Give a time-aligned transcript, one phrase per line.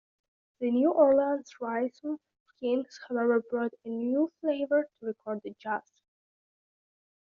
[0.59, 2.17] The New Orleans Rhythm
[2.59, 5.93] Kings, however, brought a new flavor to recorded jazz.